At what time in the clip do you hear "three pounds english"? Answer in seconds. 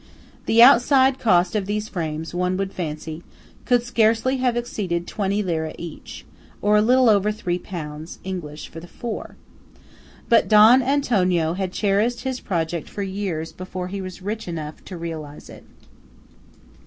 7.31-8.67